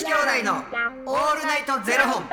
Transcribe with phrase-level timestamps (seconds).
[0.00, 0.54] 子兄弟の
[1.04, 2.24] オールナイトゼロ本。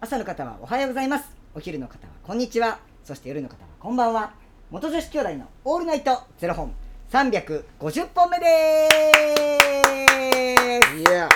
[0.00, 1.28] 朝の方はおはようございます。
[1.54, 2.78] お昼の方はこんにちは。
[3.04, 4.32] そして夜の方はこんばんは。
[4.70, 6.72] 元女子兄弟のオールナイトゼロ本。
[7.12, 8.88] 350本目で
[10.80, 10.96] す。
[11.00, 11.28] いや。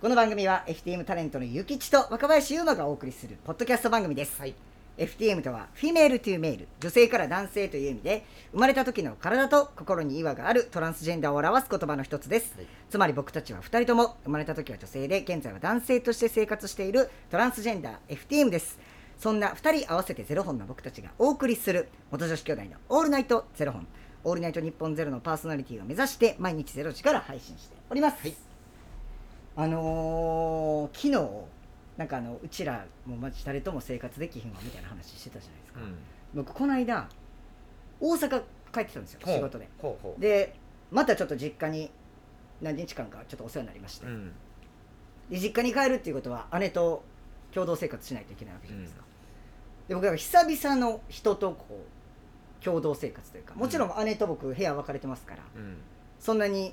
[0.00, 4.40] この番組は FTM タレントのゆきちと若林優馬がお送りするポッドキャスト番組です、
[5.00, 12.66] FTM とは Female to Male 女性から男性という意味で生まれた時の体と心に違和があるトランスジェンダーを表す言葉の一つです、はい。
[12.90, 18.78] つまり僕たちは2人とも生まれた時は女性で現在は男性として生活しているトランスジェンダー FTM です。
[19.18, 23.86] そんな2人合わせてゼロ本の僕たちがお送りする元女子兄弟のオールナイトゼロ本。
[24.22, 28.34] オールナイトニッポンゼロのパーソナリティを目指して毎日ゼロ時から配信しております、はい。
[29.56, 31.59] あのー昨日
[32.00, 35.80] なんかあのうちらもうマジ誰とも生活できひんわみたいな話してたじゃないですか、
[36.34, 37.06] 僕この間
[38.00, 38.42] 大阪
[38.72, 39.68] 帰ってたんですよ仕事で。
[40.18, 40.56] で
[40.90, 41.90] またちょっと実家に
[42.62, 44.32] 何日間かちょっとお世話になりまして、ん。
[45.28, 47.04] で実家に帰るっていうことは姉と
[47.52, 49.04] 共同生活しないといけないわけじゃないですか、
[49.88, 51.84] で僕は久々の人とこ
[52.62, 54.04] う共同生活というかもちろん。
[54.06, 55.76] 姉と僕部屋分かれてますからうん。
[56.18, 56.72] そんなに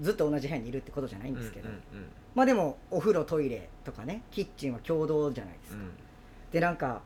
[0.00, 1.80] ずっと同じ部屋にいるってことじゃないんですけど、うんうん
[2.32, 5.82] まあでもお風呂トイレとかねキッチンは共同じゃないですか、
[6.52, 7.02] でなんか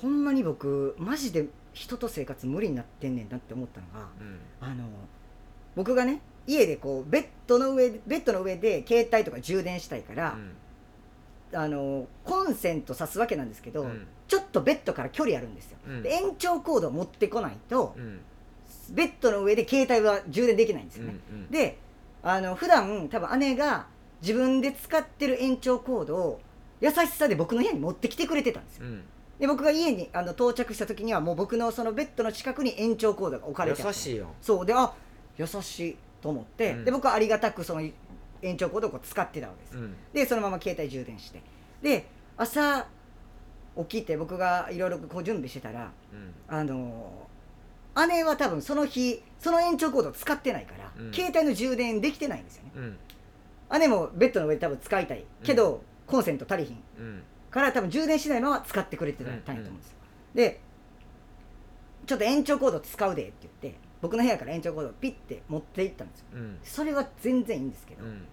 [0.00, 4.38] ほんまに僕マジで人と生活無理になってんねんなって思ったのがうん。
[4.60, 4.84] あの
[5.74, 10.38] 僕がね家でこうベッドの上ベッドの上で携帯とか充電したいから、
[11.52, 14.06] あのコンセント挿すわけなんですけど、うん。
[14.28, 18.20] ちょっとベッドから距離あるんですよ、延長コードを持ってこないと、うん。
[18.92, 21.50] ベッドの上で携帯は充電できないんですよね、うん。
[21.50, 21.78] で
[22.22, 23.86] あの普段多分姉が
[24.20, 26.40] 自分で使ってる延長コードを
[26.80, 29.04] 優しさで僕の部屋に持ってきてくれてたんですようん。
[29.38, 34.28] で僕が家にあの到着した時にはもう僕のそのベッドの近くに延長コードが置かれて優しいよ。
[34.40, 34.92] そうであ
[35.36, 37.82] 優しいと思って、うんで僕はありがたくその
[38.42, 39.96] 延長コードをこう使ってたわけです、うん。
[40.12, 41.42] でそのまま携帯充電して
[41.82, 42.06] で
[42.36, 42.86] 朝
[43.76, 46.34] 起きて僕がいろいろこう準備してたらうん。
[46.48, 47.33] あのー
[48.08, 52.98] 姉は多分その日その延長コードを使ってないから、うん携帯の充電できてないんですよねうん。
[53.80, 57.22] 姉もベッドの上で多分使いたいけど、コンセント足りひんうん。
[57.50, 59.94] から多分充電しないまま使ってくれてたんやと思うんですよ、
[60.34, 60.60] で
[62.06, 66.58] ちょっと延長コード使うでって言って僕の部屋から延長コードをピッて持って行ったんですようん。
[66.62, 68.24] それは全然いいんですけど、うん。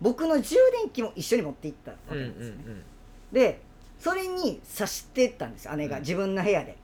[0.00, 2.22] 僕の充電器も一緒に持って行ったわけうん。
[2.22, 2.82] なんですよね、うん。
[3.32, 3.60] で
[3.98, 6.78] それに挿してったんですよ姉がうん自分の部屋で、じ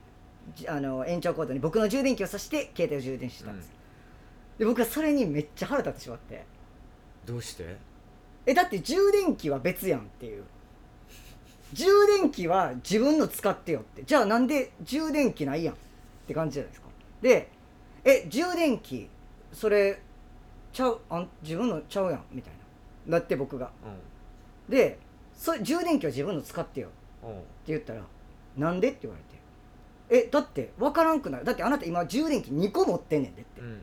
[0.67, 3.71] あの延長コードに僕の充電器を挿して携帯を充電してたんですよ、
[4.59, 6.45] で僕はそれにめっちゃ腹立ってしまって
[7.25, 7.75] どうして？
[8.45, 10.43] えだって充電器は別やんっていう
[11.73, 15.77] 充電器は自分の使ってよってじゃあなんで充電器ないやんっ
[16.25, 16.87] て感じじゃないですか
[17.21, 17.49] で
[18.05, 19.09] え充電器
[19.51, 19.99] それ
[20.71, 22.53] ちゃうあん自分のちゃうやんみたい
[23.05, 23.71] なだって僕が
[24.67, 24.97] うで
[25.35, 26.87] それ充電器は自分の使ってよ
[27.21, 27.27] ん。
[27.27, 27.33] うん。
[27.33, 28.01] って言ったら
[28.55, 29.26] 「なんで?」って言われて
[30.09, 31.43] 「えだって分からんくない。
[31.43, 33.81] だってあなた今充電器2個持ってんねんで」って、うん。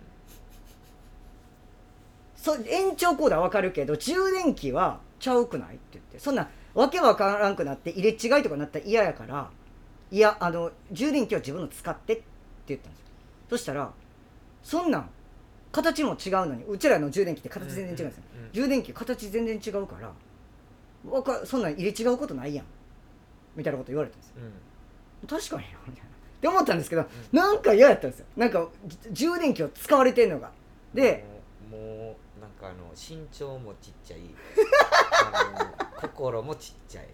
[2.37, 5.77] そ延長コードは分かるけど充電器はちゃうくない？
[5.77, 6.19] って言って。
[6.19, 9.51] そんなわけわからんくなって入れ違いとかなったら嫌やから
[10.11, 12.25] いやあの充電器は自分の使ってって
[12.69, 13.07] 言ったんですよ。
[13.51, 13.93] そしたら
[14.63, 15.11] そんなん
[15.73, 18.53] 形も違うのにうちらの充電器って形全然違うんですよ、うんうんうん。
[18.53, 20.13] 充電器形全然違うから
[21.11, 22.67] わかそんなん入れ違うことないやん。
[23.57, 24.35] みたいなこと言われたんですよ。
[25.23, 25.29] うん。
[25.29, 28.27] 確かになみたいなって思ったんですけど、なんか嫌やったんですよ。
[28.37, 30.51] なんかじ充電器を使われてんのが。
[30.93, 31.25] で
[31.71, 34.21] もうなんかあの身長もちっちゃい。
[36.01, 37.07] 心もちっちゃい。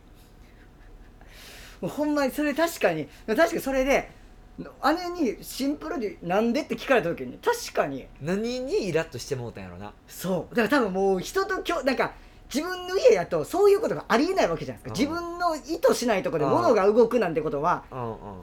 [1.81, 4.11] もうほんまにそれ確かに確かにそれで
[4.59, 8.07] 姉にシンプルに「なんで?」って聞かれた時に確かに。
[8.21, 9.93] 何にイラッとしてもうたんやろな。
[10.07, 10.55] そう。
[10.55, 12.13] だから多分もう人ときょなんか
[12.53, 15.15] 自分の家やとそういうことがありえないわけじゃないですか。
[15.15, 15.21] うん。
[15.23, 17.85] 自分の意図しないところでうん物が動くなんてことは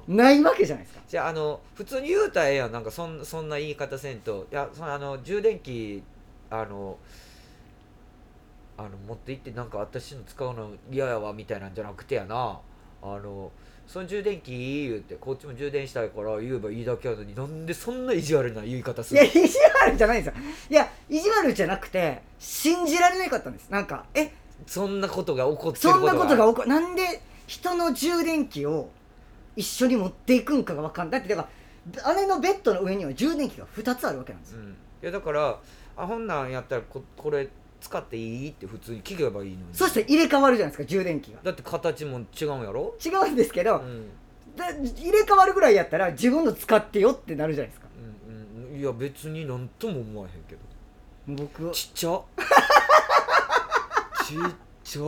[0.07, 1.03] ないわけじゃないですか。
[1.07, 2.71] じゃああの普通に言うたらええやん。
[2.71, 4.47] なんかそんそんな言い方せんと。
[4.51, 6.01] いやそのあの充電器
[6.49, 6.97] あの
[8.77, 12.59] あの持って行ってなんか私の使うの嫌やわみたいなんじゃなくてやな
[13.01, 13.51] あの
[13.87, 14.49] その充電器
[14.89, 20.41] 言うてこっちも充電したいから言えばいいだけやのになんでそんな意地悪な言い方するいや意地悪じゃないんですよ。
[20.69, 23.69] いや意地悪じゃなくて信じられなかったんです。
[23.69, 24.31] なんかえ？
[24.65, 28.89] そんなことが起こってるそんなことが起起こるなんで人の充電器を
[29.55, 31.21] 一緒に持っていくんかが分かんない。
[31.21, 31.49] だってだか
[32.09, 34.59] ら姉のベッドの上には充電器が2つあるわけなんですよ。
[34.59, 35.59] うん、いやだから
[35.95, 37.47] あほんなんやったらここれ
[37.79, 39.63] 使っていいって普通に聞けばいいのに。
[39.73, 41.39] そして入れ替わるじゃないですか充電器が。
[41.43, 44.09] だって形も違うんやろ、違うんですけど、うん。
[44.55, 47.87] だ入れ替わるぐらいやったら自分の使ってよってなるじゃないですか。
[48.27, 48.79] うんうん。
[48.79, 50.61] いや別になんとも思わへんけど。
[51.27, 51.71] 僕。
[51.71, 52.21] ちっちゃ。
[54.25, 54.37] ちっ
[54.83, 55.01] ちゃ。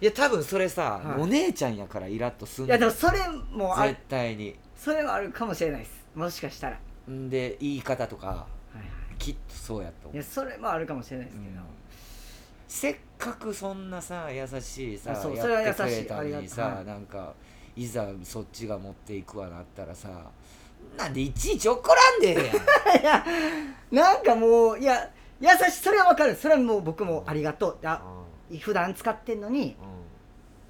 [0.00, 1.20] いや多分それさ、はい。
[1.20, 3.18] お姉ちゃんやからイラッとすんいのやでもそれ
[3.52, 4.56] もあ絶対に。
[4.76, 6.06] それはあるかもしれないです。
[6.14, 8.46] もしかしたら、はんで言い方とか
[9.18, 10.16] きっとそうやとい、い思う。
[10.16, 11.60] やそれもあるかもしれないですけど、
[12.68, 16.84] せっかくそんなさ優しいさあそうやそれは優しいってくれたのにありさ、はい。
[16.84, 17.34] なんか
[17.76, 20.30] いざそっちが持っていくわなったらさ
[20.96, 22.50] なんでいちいち怒らんでえ
[23.02, 23.24] えやん。
[23.92, 25.10] いやなんかもういや
[25.40, 26.34] 優しいそれはわかる。
[26.34, 27.86] それはもう僕もありがとう。
[27.86, 28.02] あ
[28.60, 29.76] 普段使ってんのに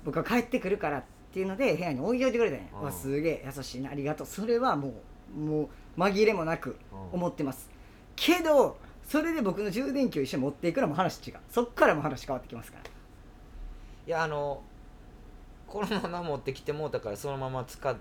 [0.05, 2.65] 僕は帰ってくるからっていうので部屋に置いといてくれたんや。
[2.75, 2.83] うん。
[2.85, 4.27] わすげえ優しいなありがとう。
[4.27, 4.93] それはも
[5.35, 5.63] うも
[5.97, 6.99] う紛れもなくうん。
[7.13, 7.69] 思ってます
[8.21, 8.77] けど
[9.07, 11.37] それで僕の充電器を一緒に持っていくのも話違う。
[11.51, 12.85] そっからも話変わってきますから。
[14.07, 14.63] いやあの
[15.67, 17.97] このまま持ってきてもうたからそのまま使っ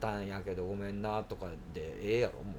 [0.00, 2.54] たんやけどごめんなとかでええやろもう。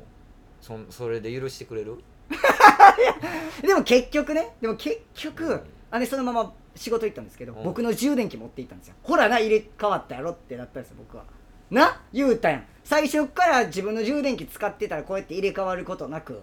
[0.61, 1.97] そんそれで許してくれる？
[3.65, 5.45] でも結局ねでも結局、
[5.91, 5.99] うん。
[5.99, 7.63] 姉そのまま仕事行ったんですけど、うん。
[7.63, 8.95] 僕の充電器持って行ったんですよ。
[9.03, 11.23] ほらな入れ替わったやろってなったんですよ僕は。
[11.69, 12.65] な言うたやん。
[12.83, 16.41] 最初から自分の充電器使ってたらこうやって入れ替わることなく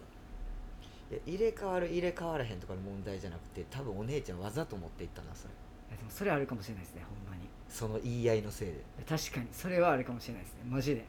[1.27, 5.51] 入れ替わる入れ替わらへんとかの問題じゃなくて多分お姉ちゃんわざと持っていったなそれ。
[5.89, 7.49] いやでもそれはあるかもしれないですねほんまに。
[7.69, 8.83] その言い合いのせいで。
[9.09, 11.05] 確かにそれはあるかもしれないですねマジで。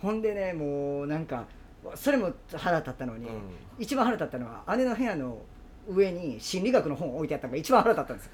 [0.00, 1.46] ほんでねもうなんか
[1.94, 3.32] それも腹立ったのに、うん。
[3.78, 5.38] 一番腹立ったのは姉の部屋の
[5.88, 8.32] 上に心理学の本置いてあったのが一番腹立ったんですよ。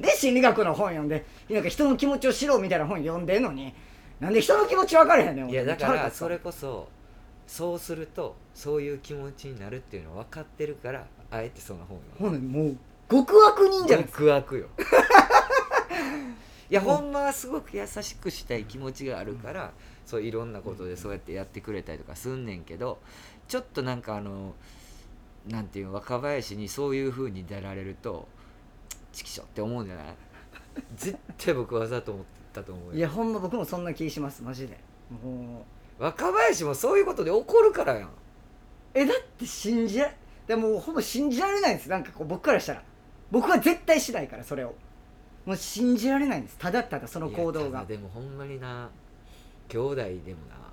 [0.00, 3.74] で心理学の本読んでなんか人の気持ちを知ろうみたいな本読んでんのに
[4.20, 6.88] なんで人の気持ち分かれへんねんいやだからそれれこそ
[7.46, 12.76] そうするとそういう気持ちになるっていうのは分かってるからあえてその本をほんでもう
[13.10, 14.20] 極悪人じゃないですか。
[14.20, 14.68] 極悪よ。
[16.70, 19.72] いやほんまはすごく優しくしたい気持ちがあるから、
[20.06, 22.98] そういろんなことでそうやってやってくれたりとかすんねんけど
[23.46, 24.54] ちょっとなんかあの
[25.46, 28.26] なんていうの若林にそういう風に出られると
[29.12, 30.06] チキショって思うんじゃない？
[30.96, 32.94] 絶対僕わざと思ったと思うよ。
[32.94, 34.78] いやほんま僕もそんな気しますマジで。
[35.22, 35.64] もう
[35.98, 38.10] 若林もそういうことで怒るからやん。
[38.94, 41.88] えだって信じられでもほぼ信じられないんです。
[41.88, 42.82] なんかこう僕からしたら。
[43.30, 44.74] 僕は絶対しないからそれを。
[45.46, 46.58] もう信じられないんです。
[46.58, 47.68] ただただその行動が。
[47.68, 48.90] いやただでもほんまにな。
[49.68, 50.64] 兄弟でもな。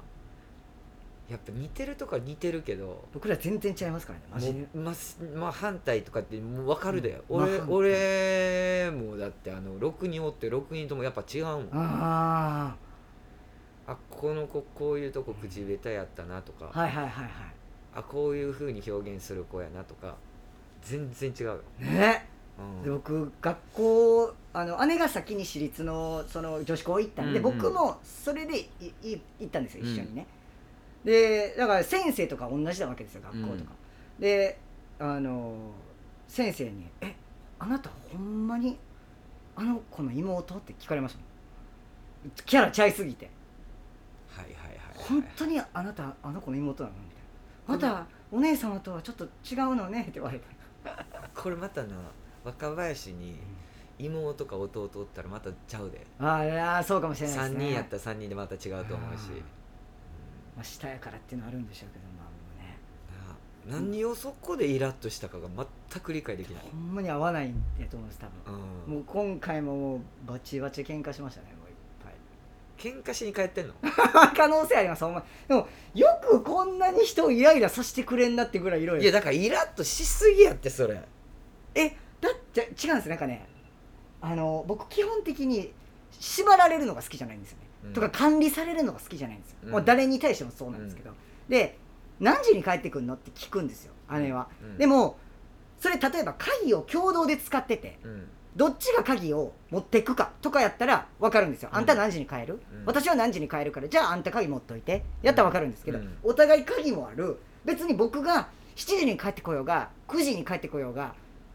[1.30, 3.06] やっぱ似てるとか似てるけど。
[3.14, 4.60] 僕ら全然違いますからねマジで。
[4.60, 4.94] もうま
[5.36, 7.44] まあ反対とかってもう分かるで、うん。
[7.44, 11.70] 俺まあ俺もだってあの6人おって6人ともやっぱ違うもん。
[11.72, 12.76] ああ
[14.10, 17.30] この子こういうとこ口下手やったなとか、あはいはいはいは
[17.96, 20.16] あこういうふうに表現する子やなとか
[20.82, 22.26] 全然違うよ、いね？
[22.58, 22.84] うん。
[22.84, 27.58] で僕学校あの姉が先に私立のその女子校行ったんで、うんうん。
[27.58, 28.70] 僕もそれでい
[29.04, 30.26] い行ったんですよ一緒にね、
[31.04, 33.72] でだから先生とか同じなわけですよ学校とか、
[34.20, 34.58] で
[35.00, 35.56] あの
[36.28, 37.16] 先生に「え
[37.60, 38.78] あなたほんまに
[39.56, 41.20] あの子の妹?」って聞かれました
[42.46, 43.30] キャラちゃいすぎて
[44.32, 46.96] はいはいはい、はい、本当にあなたあの子の妹なの？
[46.96, 50.46] みたいな「またお姉様とはちょっと違うのね」って言われて
[51.36, 51.96] これまたな
[52.44, 53.40] 若林に
[54.00, 56.06] 妹か弟おったらまたちゃうで。
[56.20, 59.30] ああそうかもしれないです3ね人やったら3人でまた違うと思うし。
[60.56, 62.32] まあ、下やからっていうのはあるんでしょうけどまあも
[63.70, 63.80] うね。
[63.80, 68.56] な何をそこでイラッとしたかが全く理解できない、ほんまに合わないんやと思うんです多分。
[68.88, 71.48] うん、もう今回ももうバチバチ喧嘩しましたね
[72.82, 73.76] 喧嘩しに帰ってんの？
[74.36, 75.04] 可能性あります。
[75.04, 75.24] ほんま。
[75.48, 81.00] でもよくこんなに人をイライラさせてくれんなってぐらいいろいろいやだからイラッとしすぎやってそれ。
[81.76, 83.48] えだって違うんですなんかね
[84.20, 85.72] あの僕基本的に
[86.12, 87.94] 縛られるのが好きじゃないんですよね、うん。
[87.94, 89.72] とか管理されるのが好きじゃないんですよ、うん。
[89.72, 91.12] もう誰に対してもそうなんですけど、
[91.50, 91.78] で
[92.20, 93.94] 何時に帰ってくるのって聞くんですよ。
[94.12, 94.78] 姉は、うん。
[94.78, 95.18] でも
[95.80, 98.00] それ例えば鍵を共同で使ってて。
[98.04, 101.78] うんどっちが鍵を持っていくかとかやったら分かるんですよ、うん。
[101.78, 102.86] あんた何時に帰る、うん。
[102.86, 103.88] 私は何時に帰るから。
[103.88, 105.04] じゃああんた鍵持っといて。
[105.22, 106.18] やったら分かるんですけど、うん。
[106.24, 107.38] お互い鍵もある。
[107.64, 111.14] 別に僕が7時に帰ってこようが9時に帰ってこようが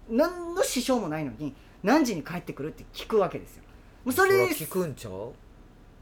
[0.08, 3.62] 何の支障もないのに何時に帰ってくるって聞くわけですよ。
[4.04, 5.32] もうそれ聞くんちゃう？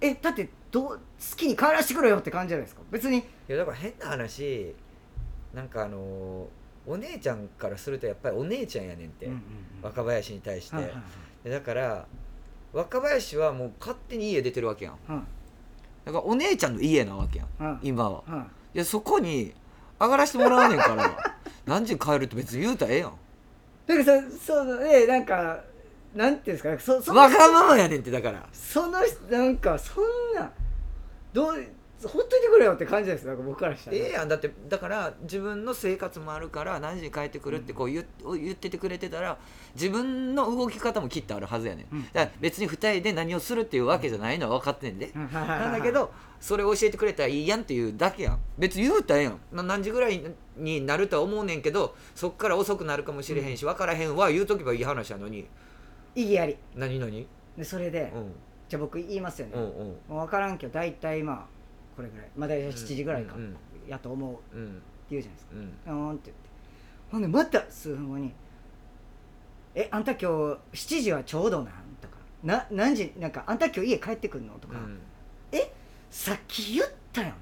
[0.01, 1.01] えだってどう好
[1.37, 2.83] きに帰らせてくれよって感じじゃないですか。
[2.91, 3.19] 別に。
[3.19, 4.75] いやだから変な話
[5.55, 6.47] なんかあのー
[6.87, 9.45] お姉ちゃんからするとやっぱりお姉ちゃんやねんって、うんうんうん。
[9.83, 11.05] 若林に対して、はいはいはい。
[11.45, 12.07] でだから
[12.73, 14.95] 若林はもう勝手に家出てるわけやん。
[15.07, 15.23] はい。
[16.07, 17.65] だからお姉ちゃんの家なわけやん。
[17.65, 17.89] はい。
[17.89, 18.23] 今は。
[18.27, 18.77] はい。
[18.77, 19.55] いやそこに
[20.01, 21.37] 上がらせてもらわねんから。
[21.67, 23.13] 何時に帰るって別に言うたらええやん。
[23.87, 25.63] だからそそうねなんか
[26.15, 28.47] なんていうんですかそそのわがままやねんってだから。
[28.53, 30.51] その人なんかそんな
[31.33, 31.65] どう
[32.03, 33.27] ほっといてくれよって感じです。
[33.27, 33.97] なんか僕からしたら。
[33.97, 34.29] ええやん。
[34.29, 38.05] だってだから自分の生活もあるから何時に帰ってくるってこう言っ
[38.39, 39.39] 言っててくれてたら
[39.75, 42.03] 自分の動き方もきっとあるはずやねん、うん。
[42.13, 45.33] だから別に2人で何をするっていうわけじゃないのは分かってんで、うん。
[45.33, 48.41] なんだけどそれを教えてくれたらいいやんっていうだけやん。
[48.59, 49.41] 別に言うたらええやん。
[49.53, 50.21] な何時ぐらい
[50.57, 55.47] になるとは思うねんけどそっから遅くなるかもしれへんし分からへんは言うとけばいい話やのに。
[56.15, 56.57] 意義あり。
[56.77, 57.27] 何何？
[57.57, 58.33] でそれで、うん。
[58.69, 59.63] じゃあ僕言いますよね、うん
[60.11, 60.17] うん。
[60.19, 61.54] 分からんけど大体まあ
[61.97, 62.31] これぐらい。
[62.37, 63.57] まあ大体7時ぐらいか、うん。
[63.89, 64.35] やと思う。
[64.35, 64.83] ってうん。
[65.11, 65.93] 言うじゃないですか。
[65.93, 66.13] うん。
[66.13, 66.45] って言って。
[67.11, 68.33] ほんでまた数分後に
[69.75, 70.27] 「えあんた今日
[70.73, 73.13] 7時はちょうどなん?」とか「な何時？
[73.19, 75.01] なんかあんた今日家帰ってくんの?」とか、うん
[76.11, 77.33] さっき言ったよな。
[77.33, 77.37] っ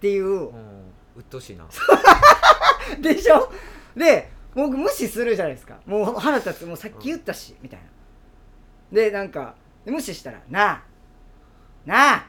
[0.00, 0.26] ていう。
[0.26, 0.48] うん。
[1.14, 1.64] うっとうしいな。
[3.00, 3.52] でしょ？
[3.94, 5.78] で僕無視するじゃないですか。
[5.86, 6.66] もう腹立つ。
[6.66, 7.86] もうさっき言ったし、みたいな。
[8.90, 9.54] でなんか
[9.86, 10.82] 無視したら「なあ。
[11.86, 12.28] なあ!」って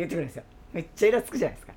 [0.00, 1.72] 言ってくるんですよめっちゃイラつくじゃないですか。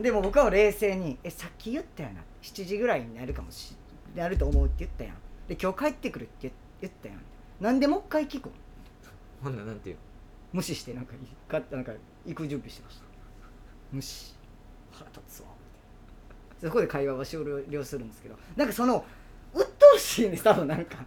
[0.00, 2.20] でも僕は冷静に「えさっき言ったよな。
[2.42, 3.74] 7時ぐらいになるかもし
[4.14, 5.14] なると思うって言ったやん。
[5.48, 7.18] で今日帰ってくるって言言ったやん。
[7.60, 8.52] なんでもう一回聞くん
[9.42, 9.96] ほんならなんていう？
[10.52, 11.14] 無視してなんか
[11.48, 11.92] かなんか
[12.26, 13.02] 行く準備してました。
[13.92, 14.34] 無視。
[14.92, 15.46] 腹立つわ。
[16.60, 18.38] そこで会話は終了するんですけど。
[18.56, 19.04] なんかその
[19.54, 20.98] 鬱陶しいんです多分なんか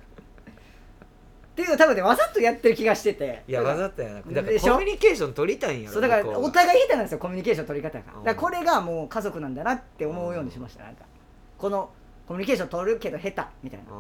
[1.53, 3.43] っていうの多分ねわざとやってる気がしてて。
[3.47, 4.21] いやわざとやな。
[4.23, 8.05] くだからコミュニケーション取りたいんやろそうだからお互い下手なんですよコミュニケーション取り方が。
[8.05, 8.23] だうん。
[8.23, 11.05] からこれがもう家族なんだなって思うようにしましたなんか。
[11.57, 11.91] この
[12.27, 13.93] コミュニケーション取るけど下手みたいな。
[13.93, 13.95] う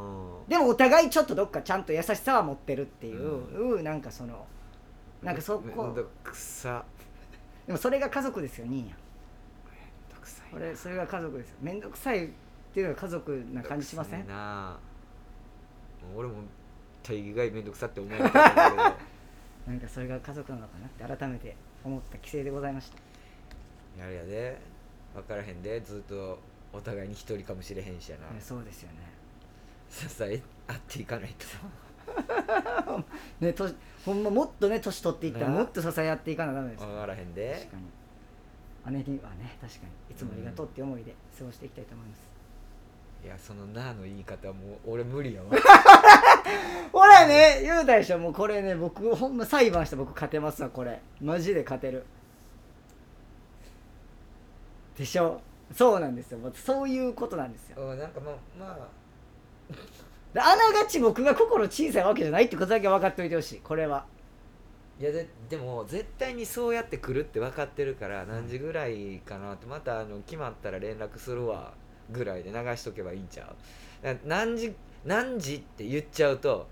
[0.45, 0.47] ん。
[0.47, 4.45] でもお互いちょっとどっかちゃんと優しさは持ってるっていう、なんかその
[5.21, 5.83] なんかそこ。
[5.83, 6.83] めんどくさ。
[7.67, 8.87] でもそれが家族ですよ兄やん。
[8.87, 8.95] めん
[10.09, 11.55] どくさいこれそれが家族ですよ。
[11.61, 12.29] 面倒くさいっ
[12.73, 14.19] ていうのが家族な感じしません？
[14.21, 14.77] めどくさいな。
[16.15, 16.23] も
[17.09, 18.95] う俺も大概めんどくさって思えなかったんだ
[19.67, 22.97] なんかそれが家族なのかなって改めて思った規制でございました。
[22.97, 23.01] け
[24.01, 24.57] どやるやで。
[25.13, 25.79] 分からへんで。
[25.81, 26.39] ずっと
[26.73, 28.27] お互いに一人かもしれへんしやな。
[28.29, 28.97] ねそうですよね。
[29.89, 31.45] 支え合っていかないと。
[33.39, 33.69] ねと
[34.05, 35.57] ほんまもっとね年取っていったらなあ。
[35.59, 37.53] もっと支え合っていかなダメです分からへんで。
[37.53, 37.83] 確かに。
[38.85, 40.13] 姉にはね確かに。
[40.13, 42.19] いつもありがとうって思いで過ごしていきたいと思います、
[43.25, 45.49] いやその「な」の言い方はもう俺無理やわ
[46.91, 48.19] ほらね言うたでしょ。
[48.19, 50.99] もうこれね僕ほんま裁判して僕勝てますわこれ。
[51.21, 52.05] マジで勝てる。
[54.97, 55.41] でしょ？
[55.73, 56.39] そうなんですよ。
[56.53, 57.81] そういうことなんですよ。
[57.81, 59.73] うんなんかまあまあ。
[60.33, 63.59] であながち僕が心小さいわけじゃないってことだけ分かっておいてほしい。
[63.59, 64.05] これは。
[64.99, 71.73] いやででも絶対にそうやって来るって分かってるから何時ぐらいかなってまたあの決まったら連絡するわ
[72.11, 73.51] ぐらいで流しとけばいいんちゃ
[74.03, 74.17] う？
[74.25, 76.67] 何時何時って言っちゃうと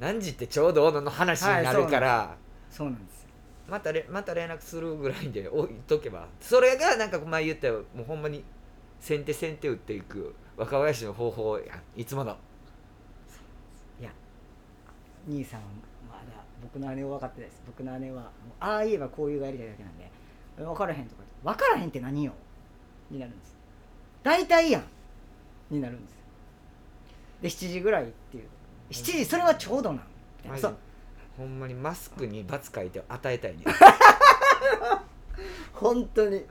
[0.00, 2.36] 何時ってちょうどの話になるから、
[2.70, 3.22] そうなんです。
[3.22, 3.28] よ。
[3.68, 8.44] またれまた連絡するぐらいで置いとけばそれがなんか前言ったよもうほんまに
[9.00, 12.00] 先手先手打っていく若林の方法やん。
[12.00, 12.36] いつもの
[14.00, 14.10] いや
[15.26, 15.66] 兄さんは
[16.08, 17.62] まだ僕の姉を分かってないです。
[17.66, 18.30] 僕の姉は
[18.60, 20.10] ああ言えばこういうがやりたいだけなんで
[20.56, 22.32] 分からへんとか分からへんって何よ？
[23.10, 23.56] になるんです。
[24.22, 24.84] 大体やん。
[25.70, 26.12] になるんです。
[26.12, 26.21] よ
[27.42, 28.44] で7時ぐらいっていう。
[28.90, 30.02] 7時それはちょうどな
[30.56, 30.76] そう。
[31.36, 33.64] ほんまにマスクに罰書いて与えたいね。
[35.74, 36.42] 本当に。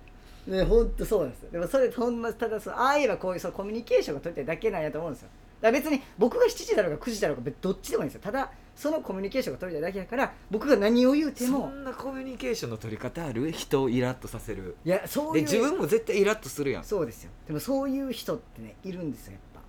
[0.48, 1.52] ね本当そうなんですよ。
[1.52, 5.30] でもそれほんまただそうああ言えばこういうそうコミュニケーションが取りたいだけなんやと思うんですよ。
[5.62, 8.22] だから別に僕が7時だろうが9時だろうが別にどっちでもいいんですよ。
[8.24, 13.52] ただそのコミュニケーションが取りたいだけやから僕が何を言うてそもんなコミュニケーションの取り方ある？
[13.52, 14.76] 人をイラッとさせる。
[14.84, 16.84] いやそういうで自分も絶対イラッとするやん。
[16.84, 17.30] そうですよ。
[17.46, 19.62] でもそういう人ってねいるんですよやっぱ。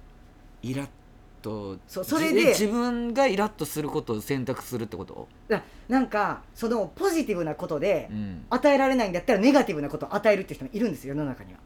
[0.63, 0.89] イラッ
[1.43, 5.29] とそうそれでじ自分がイラッとすることを選択するってこと？
[5.49, 8.45] だなんかそのポジティブなことでうん。
[8.49, 11.59] 与えられないんだったらネガティブなことを与えるっていう人もいるんですよ世の中には。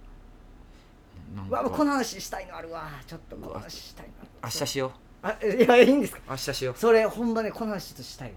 [1.37, 2.89] なんうわこかの話したいのあるわ。
[3.07, 4.13] ちょっとこの話したいな
[4.45, 4.93] 明日しよ
[5.23, 6.21] あいやいいんですか？
[6.27, 6.75] う明日しよう。
[6.77, 8.37] それほんまねこの話ちょっとしたいわ。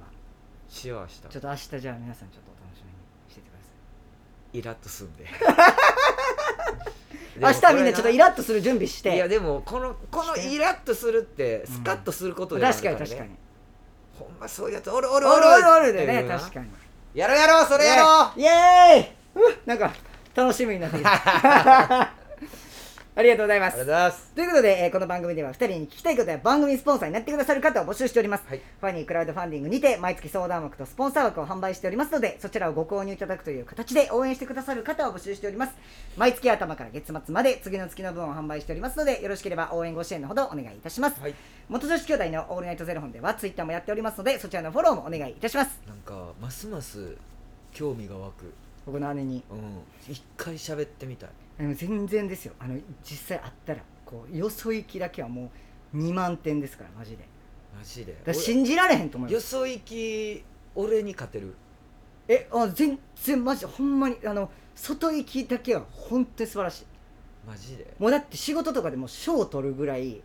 [0.68, 1.14] しよう明日。
[1.14, 2.96] ちょっと明日じゃあ皆さんちょっとお楽しみに
[3.30, 3.66] しててくださ
[4.54, 5.24] イラッとすんで。
[5.24, 5.28] い
[7.40, 9.16] 明日みんなちょっとイラッとする準備して。
[9.16, 12.98] いやでもこのこのイラッとするってスカッとすることで確からね。
[12.98, 13.36] かに確かに。
[14.20, 16.68] ほんまそういうやつおるおるおるおるおるでね確かに
[17.14, 19.94] やろうやろうそれやろうイエーイなんか
[20.36, 22.14] 楽しみになってきた
[23.16, 24.32] ありがとうございます。
[24.34, 28.62] ということで、えーこの番組では2人に聞きたいことや番組スポンサーになってくださる方を募集しております、はい。
[28.80, 35.74] ファニークラウドファンディングにて毎月相談枠とスポンサー枠を販売しておりますのでそちらをご購入いただくという形で応援してくださる方を募集しております。
[36.16, 41.36] 毎月頭から月末まで次の月の分を販売しておりますのでよろしければ応援ご支援のほどお願いいたします、はい。
[41.68, 45.82] 元女子兄弟のオールナイトゼロ本ではツイッターもやっておりますのでそちらのフォローもお願いいたします。
[45.88, 47.16] なんかますます
[47.74, 48.54] 興味が湧く
[48.92, 49.44] 僕の姉に。
[49.50, 50.12] うん。
[50.12, 51.30] 一回喋ってみたい。
[51.58, 52.54] でも全然ですよ。
[52.60, 55.52] あの実際会ったらこうよそ行きだけはも
[55.94, 57.28] う2万点ですからマジで。
[57.78, 58.14] マジで。
[58.14, 59.56] だから信じられへんと思います。
[59.56, 60.44] よそ行き
[60.76, 61.54] 俺に勝てる？
[62.28, 66.86] えあ全然マジほんまにあの外行きだけは本当に素晴らしい。
[67.48, 67.94] マジで？
[68.00, 70.22] もうだって仕事とかでも賞を取るぐらい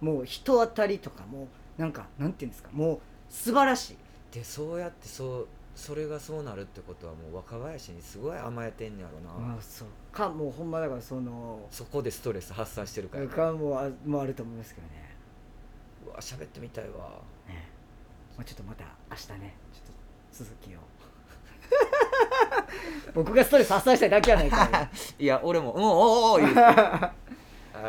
[0.00, 3.96] もう人当たりとかもなんかなんていうんですかもう素晴らしい。
[4.32, 9.88] でそうやってそうそれがそうなるってことはもう若林にすごい甘えてんねやろな、あそう。
[10.12, 13.26] かもうほんまだからそのそこでストレス発散してるから。
[13.26, 15.16] かもうあもうあると思いますけどね。
[16.06, 17.20] うわ喋ってみたいわ。
[17.48, 17.68] ね。
[18.36, 19.56] まあ、ちょっとまた明日ね。
[19.72, 19.86] ちょっ
[20.38, 20.78] と続きを。
[23.14, 24.90] 僕がストレス発散したいだけやないか。
[25.18, 26.60] い いや俺も「うんおおお」言うて。
[26.60, 27.10] は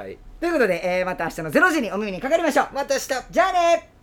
[0.08, 0.18] い。
[0.40, 2.68] ということで、えーまた明日の0時にお耳にかかりましょう。
[2.74, 3.08] また明日。
[3.30, 3.95] じゃあね